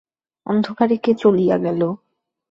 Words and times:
অন্ধকারে 0.45 0.95
কে 0.97 1.11
চলিয়া 1.13 1.57
গেল। 1.57 1.81